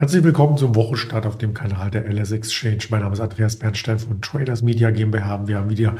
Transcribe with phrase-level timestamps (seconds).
[0.00, 2.78] Herzlich willkommen zum Wochenstart auf dem Kanal der LS Exchange.
[2.88, 5.46] Mein Name ist Andreas Bernstein von Traders Media GmbH.
[5.46, 5.94] Wir haben wieder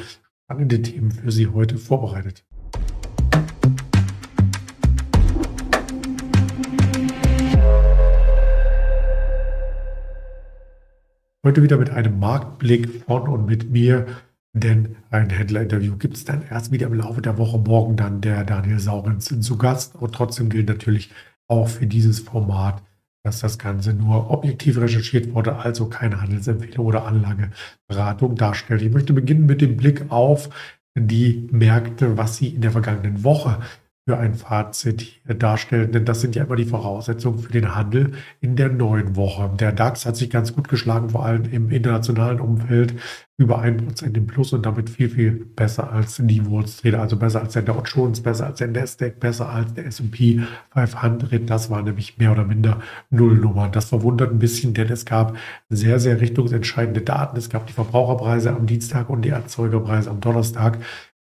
[0.47, 2.47] spannende Themen für Sie heute vorbereitet.
[11.45, 14.07] Heute wieder mit einem Marktblick von und mit mir,
[14.55, 17.59] denn ein Händlerinterview gibt es dann erst wieder im Laufe der Woche.
[17.59, 19.95] Morgen dann der Daniel Saurens zu Gast.
[19.95, 21.11] Und trotzdem gilt natürlich
[21.49, 22.83] auch für dieses Format,
[23.23, 28.83] dass das Ganze nur objektiv recherchiert wurde, also keine Handelsempfehlung oder Anlageberatung darstellt.
[28.83, 30.49] Ich möchte beginnen mit dem Blick auf
[30.97, 33.59] die Märkte, was sie in der vergangenen Woche
[34.07, 38.57] für ein Fazit darstellen, denn das sind ja immer die Voraussetzungen für den Handel in
[38.57, 39.51] der neuen Woche.
[39.59, 42.95] Der DAX hat sich ganz gut geschlagen, vor allem im internationalen Umfeld,
[43.41, 47.41] über 1% im Plus und damit viel, viel besser als die Wall Street, also besser
[47.41, 50.43] als der Dow Jones, besser als der Nasdaq, besser als der S&P
[50.75, 51.49] 500.
[51.49, 53.69] Das war nämlich mehr oder minder Nullnummer.
[53.69, 55.37] Das verwundert ein bisschen, denn es gab
[55.71, 57.39] sehr, sehr richtungsentscheidende Daten.
[57.39, 60.79] Es gab die Verbraucherpreise am Dienstag und die Erzeugerpreise am Donnerstag.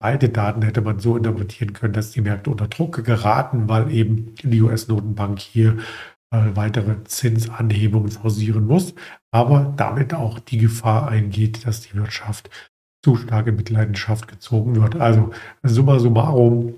[0.01, 4.33] Beide Daten hätte man so interpretieren können, dass die Märkte unter Druck geraten, weil eben
[4.41, 5.77] die US-Notenbank hier
[6.31, 8.95] äh, weitere Zinsanhebungen forcieren muss,
[9.31, 12.49] aber damit auch die Gefahr eingeht, dass die Wirtschaft
[13.03, 14.95] zu stark in Mitleidenschaft gezogen wird.
[14.95, 16.75] Also summa summarum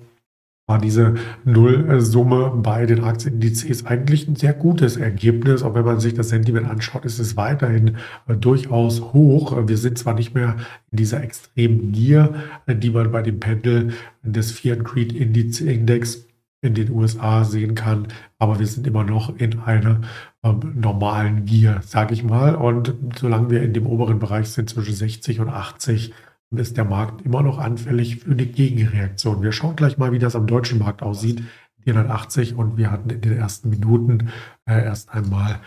[0.65, 5.61] war diese Nullsumme bei den Aktienindizes eigentlich ein sehr gutes Ergebnis.
[5.61, 7.97] Auch wenn man sich das Sentiment anschaut, ist es weiterhin
[8.27, 9.67] äh, durchaus hoch.
[9.67, 10.55] Wir sind zwar nicht mehr
[10.91, 12.33] in dieser extremen Gier,
[12.65, 16.27] äh, die man bei dem Pendel des Fear and Creed Index
[16.63, 18.07] in den USA sehen kann,
[18.39, 19.99] aber wir sind immer noch in einer
[20.43, 22.55] ähm, normalen Gier, sage ich mal.
[22.55, 26.13] Und solange wir in dem oberen Bereich sind, zwischen 60 und 80,
[26.57, 29.41] ist der Markt immer noch anfällig für eine Gegenreaktion.
[29.41, 31.43] Wir schauen gleich mal, wie das am deutschen Markt aussieht.
[31.83, 34.29] 480 und wir hatten in den ersten Minuten
[34.65, 35.59] äh, erst einmal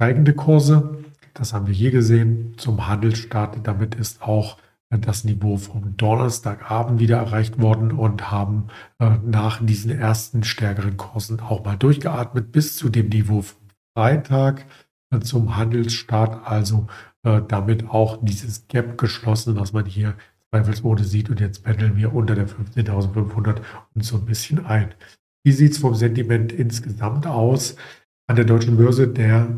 [0.00, 1.04] steigende Kurse.
[1.34, 3.66] Das haben wir hier gesehen zum Handelsstart.
[3.66, 4.58] Damit ist auch
[4.90, 10.96] äh, das Niveau vom Donnerstagabend wieder erreicht worden und haben äh, nach diesen ersten stärkeren
[10.96, 13.60] Kursen auch mal durchgeatmet bis zu dem Niveau vom
[13.96, 14.66] Freitag
[15.12, 16.46] äh, zum Handelsstart.
[16.46, 16.86] Also
[17.24, 20.16] äh, damit auch dieses Gap geschlossen, was man hier
[20.50, 21.30] zweifelsohne sieht.
[21.30, 23.60] Und jetzt pendeln wir unter der 15.500
[23.94, 24.94] und so ein bisschen ein.
[25.44, 27.76] Wie sieht es vom Sentiment insgesamt aus?
[28.26, 29.48] An der deutschen Börse der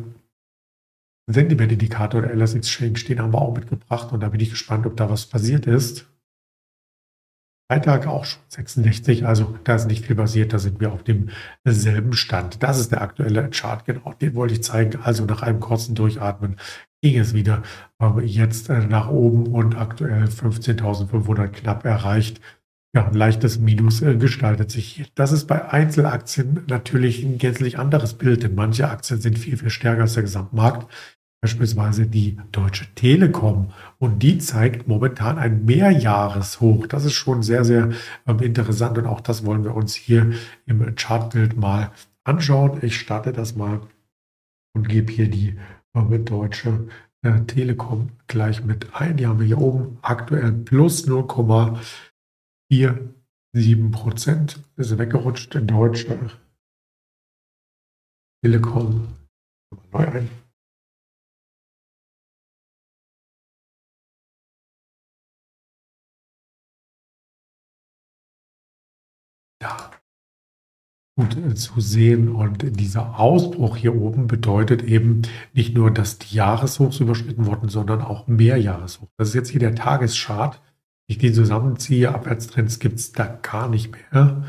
[1.31, 4.97] Sentiment-Indikator der LS Exchange, den haben wir auch mitgebracht und da bin ich gespannt, ob
[4.97, 6.12] da was passiert ist.
[7.73, 12.13] Freitag auch schon 66, also da ist nicht viel passiert, da sind wir auf demselben
[12.13, 12.63] Stand.
[12.63, 15.01] Das ist der aktuelle Chart, genau, den wollte ich zeigen.
[15.03, 16.57] Also nach einem kurzen Durchatmen
[17.01, 17.63] ging es wieder
[18.23, 22.43] jetzt äh, nach oben und aktuell 15.500 knapp erreicht.
[22.95, 25.07] Ja, ein leichtes Minus äh, gestaltet sich hier.
[25.15, 29.71] Das ist bei Einzelaktien natürlich ein gänzlich anderes Bild, denn manche Aktien sind viel, viel
[29.71, 30.93] stärker als der Gesamtmarkt.
[31.43, 33.73] Beispielsweise die Deutsche Telekom.
[33.99, 36.87] Und die zeigt momentan ein Mehrjahreshoch.
[36.87, 37.91] Das ist schon sehr, sehr
[38.29, 38.97] ähm, interessant.
[38.97, 40.35] Und auch das wollen wir uns hier
[40.67, 41.91] im Chartbild mal
[42.23, 42.79] anschauen.
[42.83, 43.81] Ich starte das mal
[44.73, 45.59] und gebe hier die
[45.95, 46.87] mit Deutsche
[47.23, 49.17] äh, Telekom gleich mit ein.
[49.17, 54.61] Die haben wir hier oben aktuell plus 0,47 Prozent.
[54.77, 56.31] Ist weggerutscht in Deutsche
[58.45, 59.09] Telekom.
[59.93, 60.42] Neu ein.
[69.63, 69.91] Ja
[71.17, 72.29] gut äh, zu sehen.
[72.29, 78.03] Und dieser Ausbruch hier oben bedeutet eben nicht nur, dass die Jahreshochs überschritten wurden, sondern
[78.03, 79.13] auch Mehrjahreshochs.
[79.17, 80.61] Das ist jetzt hier der Tageschart.
[81.09, 84.45] Ich den zusammenziehe, Abwärtstrends gibt es da gar nicht mehr.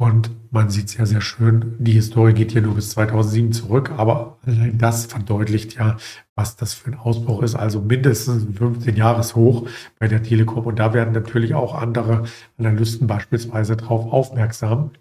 [0.00, 4.38] Und man sieht sehr, sehr schön, die Historie geht hier nur bis 2007 zurück, aber
[4.46, 5.96] allein das verdeutlicht ja,
[6.36, 7.56] was das für ein Ausbruch ist.
[7.56, 10.66] Also mindestens 15 Jahreshoch bei der Telekom.
[10.66, 12.24] Und da werden natürlich auch andere
[12.58, 14.92] Analysten beispielsweise drauf aufmerksam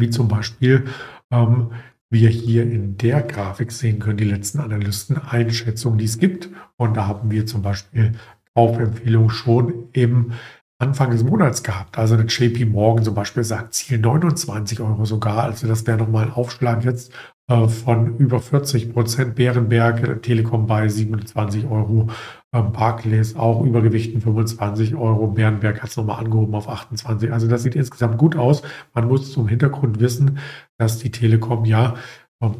[0.00, 0.86] wie zum Beispiel
[1.30, 1.70] ähm,
[2.08, 6.48] wir hier in der Grafik sehen können, die letzten Analysten-Einschätzungen, die es gibt.
[6.76, 8.12] Und da haben wir zum Beispiel
[8.54, 10.32] Kaufempfehlungen schon im
[10.80, 11.98] Anfang des Monats gehabt.
[11.98, 15.44] Also eine JP Morgan zum Beispiel sagt Ziel 29 Euro sogar.
[15.44, 17.12] Also das wäre nochmal ein Aufschlag jetzt
[17.48, 19.34] äh, von über 40 Prozent.
[19.34, 22.08] Bärenberg, Telekom bei 27 Euro.
[22.54, 25.26] Ähm, Barclays auch Übergewichten 25 Euro.
[25.26, 27.30] Bärenberg hat es nochmal angehoben auf 28.
[27.30, 28.62] Also das sieht insgesamt gut aus.
[28.94, 30.38] Man muss zum Hintergrund wissen,
[30.78, 31.96] dass die Telekom ja
[32.42, 32.54] ähm,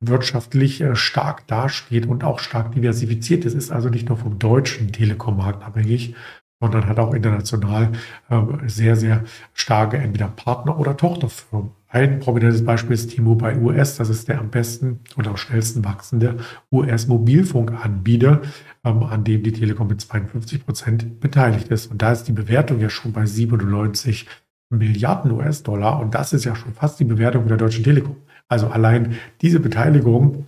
[0.00, 3.54] wirtschaftlich äh, stark dasteht und auch stark diversifiziert ist.
[3.54, 6.14] Ist also nicht nur vom deutschen Telekom-Markt abhängig,
[6.60, 7.92] sondern hat auch international
[8.30, 11.72] äh, sehr, sehr starke entweder Partner oder Tochterfirmen.
[11.88, 13.96] Ein prominentes Beispiel ist T-Mobile US.
[13.96, 16.36] Das ist der am besten oder am schnellsten wachsende
[16.72, 18.42] US-Mobilfunkanbieter,
[18.84, 21.90] ähm, an dem die Telekom mit 52 Prozent beteiligt ist.
[21.90, 24.26] Und da ist die Bewertung ja schon bei 97
[24.70, 26.00] Milliarden US-Dollar.
[26.00, 28.16] Und das ist ja schon fast die Bewertung der Deutschen Telekom.
[28.48, 30.46] Also allein diese Beteiligung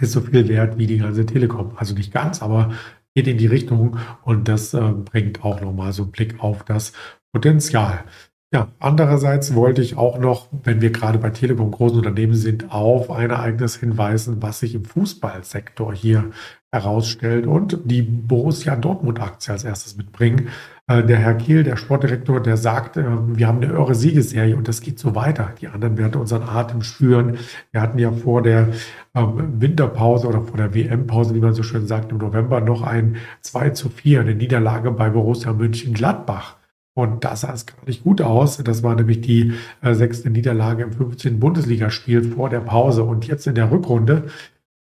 [0.00, 1.72] ist so viel wert wie die ganze Telekom.
[1.76, 2.72] Also nicht ganz, aber
[3.14, 6.92] geht in die Richtung und das äh, bringt auch nochmal so einen Blick auf das
[7.32, 8.04] Potenzial.
[8.52, 13.10] Ja, andererseits wollte ich auch noch, wenn wir gerade bei Telekom großen Unternehmen sind, auf
[13.10, 16.30] ein Ereignis hinweisen, was sich im Fußballsektor hier
[16.72, 20.50] herausstellt und die Borussia Dortmund-Aktie als erstes mitbringen.
[20.86, 24.68] Äh, der Herr Kiel, der Sportdirektor, der sagt, äh, wir haben eine irre Siegesserie und
[24.68, 25.52] das geht so weiter.
[25.60, 27.38] Die anderen werden unseren Atem spüren.
[27.72, 28.68] Wir hatten ja vor der
[29.14, 33.16] ähm, Winterpause oder vor der WM-Pause, wie man so schön sagt, im November noch ein
[33.40, 36.56] 2 zu 4, eine Niederlage bei Borussia München-Gladbach.
[36.96, 38.58] Und da sah es gar nicht gut aus.
[38.58, 41.40] Das war nämlich die äh, sechste Niederlage im 15.
[41.40, 43.04] Bundesligaspiel vor der Pause.
[43.04, 44.26] Und jetzt in der Rückrunde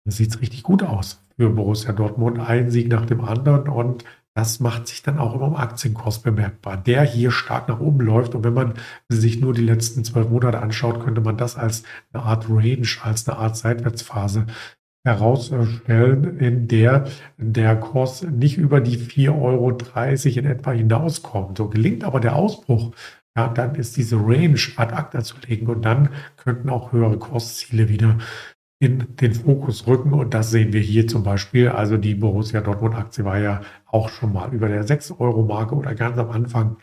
[0.06, 2.38] sieht es richtig gut aus für Borussia Dortmund.
[2.38, 3.68] Ein Sieg nach dem anderen.
[3.68, 4.04] Und
[4.38, 8.36] das macht sich dann auch immer im Aktienkurs bemerkbar, der hier stark nach oben läuft.
[8.36, 8.74] Und wenn man
[9.08, 11.82] sich nur die letzten zwölf Monate anschaut, könnte man das als
[12.12, 14.46] eine Art Range, als eine Art Seitwärtsphase
[15.04, 19.70] herausstellen, in der der Kurs nicht über die 4,30 Euro
[20.38, 21.58] in etwa hinauskommt.
[21.58, 22.92] So gelingt aber der Ausbruch,
[23.36, 27.88] ja, dann ist diese Range ad acta zu legen und dann könnten auch höhere Kursziele
[27.88, 28.18] wieder
[28.80, 30.12] in den Fokus rücken.
[30.12, 31.68] Und das sehen wir hier zum Beispiel.
[31.68, 36.18] Also die Borussia Dortmund Aktie war ja auch schon mal über der 6-Euro-Marke oder ganz
[36.18, 36.76] am Anfang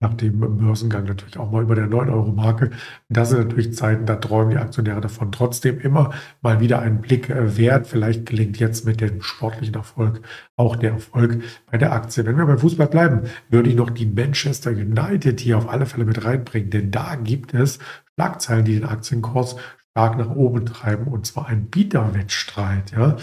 [0.00, 2.70] nach dem Börsengang natürlich auch mal über der 9-Euro-Marke.
[3.08, 5.32] Das sind natürlich Zeiten, da träumen die Aktionäre davon.
[5.32, 6.12] Trotzdem immer
[6.42, 7.86] mal wieder einen Blick äh, wert.
[7.86, 10.20] Vielleicht gelingt jetzt mit dem sportlichen Erfolg
[10.56, 12.26] auch der Erfolg bei der Aktie.
[12.26, 16.04] Wenn wir beim Fußball bleiben, würde ich noch die Manchester United hier auf alle Fälle
[16.04, 17.78] mit reinbringen, denn da gibt es
[18.14, 19.56] Schlagzeilen, die den Aktienkurs
[19.96, 22.90] stark nach oben treiben und zwar ein Bieterwettstreit.
[22.92, 23.16] Ja.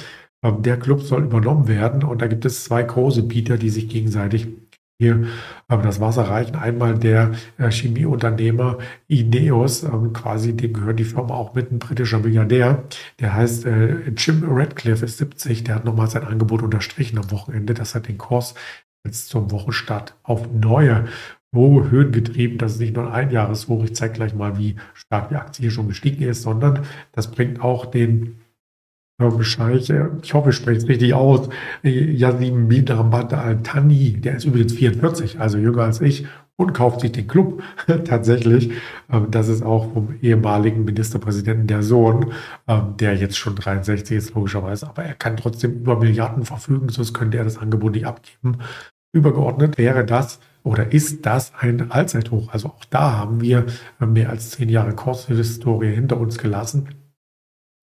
[0.43, 3.89] Ähm, der Club soll übernommen werden und da gibt es zwei große Bieter, die sich
[3.89, 4.47] gegenseitig
[5.01, 5.27] hier
[5.69, 6.55] ähm, das Wasser reichen.
[6.55, 8.77] Einmal der äh, Chemieunternehmer
[9.07, 12.83] Ineos, ähm, quasi dem gehört die Firma auch mit, ein britischer Milliardär.
[13.19, 17.73] Der heißt äh, Jim Radcliffe, ist 70, der hat nochmal sein Angebot unterstrichen am Wochenende.
[17.73, 18.53] Das hat den Kurs
[19.05, 21.05] jetzt zum Wochenstart auf neue
[21.53, 22.57] hohe Höhen getrieben.
[22.57, 23.83] Das ist nicht nur ein Einjahreshoch.
[23.83, 27.61] Ich zeige gleich mal, wie stark die Aktie hier schon gestiegen ist, sondern das bringt
[27.61, 28.41] auch den
[29.41, 29.91] Scheich,
[30.23, 31.49] ich hoffe, ich spreche es richtig aus,
[31.83, 36.25] Yasim Bidrabat Al-Tani, der ist übrigens 44, also jünger als ich,
[36.55, 37.61] und kauft sich den Club
[38.05, 38.71] tatsächlich.
[39.11, 42.33] Ähm, das ist auch vom ehemaligen Ministerpräsidenten der Sohn,
[42.67, 47.13] ähm, der jetzt schon 63 ist, logischerweise, aber er kann trotzdem über Milliarden verfügen, sonst
[47.13, 48.57] könnte er das Angebot nicht abgeben.
[49.13, 52.53] Übergeordnet wäre das oder ist das ein Allzeithoch?
[52.53, 53.65] Also auch da haben wir
[53.99, 56.89] mehr als zehn Jahre Kurshistorie hinter uns gelassen.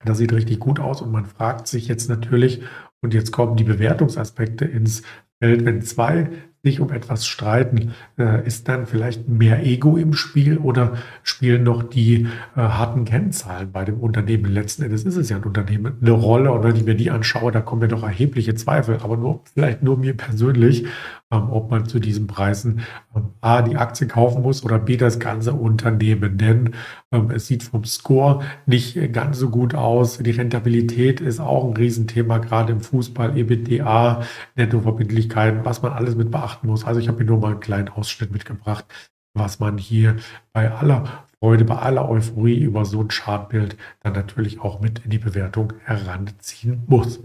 [0.04, 2.62] Das sieht richtig gut aus und man fragt sich jetzt natürlich,
[3.00, 5.02] und jetzt kommen die Bewertungsaspekte ins
[5.40, 6.30] Feld, wenn zwei
[6.68, 10.92] sich um etwas streiten, äh, ist dann vielleicht mehr Ego im Spiel oder
[11.22, 12.26] spielen noch die
[12.56, 14.52] äh, harten Kennzahlen bei dem Unternehmen?
[14.52, 17.52] Letzten Endes ist es ja ein Unternehmen eine Rolle und wenn ich mir die anschaue,
[17.52, 20.86] da kommen mir doch erhebliche Zweifel, aber nur vielleicht nur mir persönlich,
[21.30, 22.80] ähm, ob man zu diesen Preisen
[23.14, 26.38] ähm, A, die Aktie kaufen muss oder B, das ganze Unternehmen.
[26.38, 26.74] Denn
[27.10, 30.18] es sieht vom Score nicht ganz so gut aus.
[30.18, 34.22] Die Rentabilität ist auch ein Riesenthema, gerade im Fußball, EBITDA,
[34.56, 36.84] Nettoverbindlichkeiten, was man alles mit beachten muss.
[36.84, 38.84] Also ich habe hier nur mal einen kleinen Ausschnitt mitgebracht,
[39.34, 40.16] was man hier
[40.52, 45.10] bei aller Freude, bei aller Euphorie über so ein Chartbild dann natürlich auch mit in
[45.10, 47.20] die Bewertung heranziehen muss.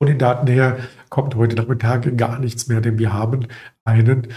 [0.00, 0.78] Von den Daten her
[1.10, 3.46] kommt heute Nachmittag gar nichts mehr, denn wir haben
[3.84, 4.28] einen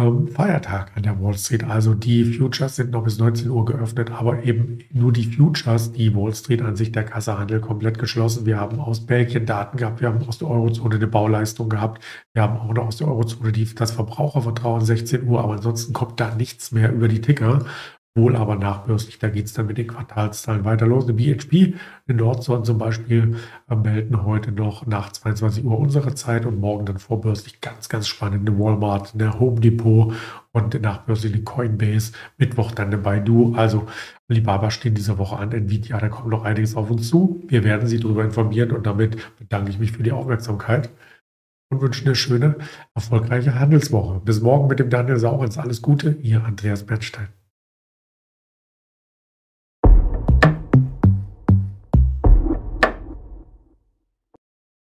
[0.00, 1.64] ähm, Feiertag an der Wall Street.
[1.64, 6.14] Also die Futures sind noch bis 19 Uhr geöffnet, aber eben nur die Futures, die
[6.14, 8.46] Wall Street an sich der Kassehandel komplett geschlossen.
[8.46, 12.02] Wir haben aus Belgien Daten gehabt, wir haben aus der Eurozone eine Bauleistung gehabt,
[12.32, 16.20] wir haben auch noch aus der Eurozone die, das Verbrauchervertrauen 16 Uhr, aber ansonsten kommt
[16.20, 17.64] da nichts mehr über die Ticker
[18.16, 19.18] wohl aber nachbörslich.
[19.18, 21.04] Da geht es dann mit den Quartalszahlen weiter los.
[21.04, 21.74] Eine BHP
[22.08, 23.36] in Nordson zum Beispiel
[23.68, 28.08] äh, melden heute noch nach 22 Uhr unsere Zeit und morgen dann vorbörslich ganz, ganz
[28.08, 30.12] spannende Walmart, eine Home Depot
[30.52, 32.12] und nachbörslich eine Coinbase.
[32.36, 33.54] Mittwoch dann eine Baidu.
[33.54, 33.86] Also
[34.28, 35.52] Alibaba stehen diese Woche an.
[35.52, 37.44] Nvidia, da kommt noch einiges auf uns zu.
[37.46, 40.90] Wir werden Sie darüber informieren und damit bedanke ich mich für die Aufmerksamkeit
[41.70, 42.56] und wünsche eine schöne,
[42.94, 44.20] erfolgreiche Handelswoche.
[44.20, 45.58] Bis morgen mit dem Daniel Saurens.
[45.58, 47.39] Alles Gute, Ihr Andreas Bernstein.